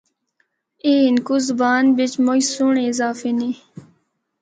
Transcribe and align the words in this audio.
اے 0.83 0.91
ہندکو 1.05 1.35
زبان 1.47 1.83
بچ 1.95 2.13
مُچ 2.25 2.41
سہنڑے 2.53 2.83
اضافے 2.91 3.31
نے۔ 3.39 3.49